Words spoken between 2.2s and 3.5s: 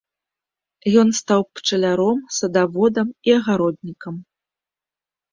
садаводам і